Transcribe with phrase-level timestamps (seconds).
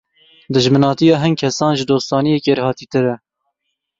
[0.55, 3.15] Dijminatiya hin kesan, ji dostaniyê kêrhatîtir e.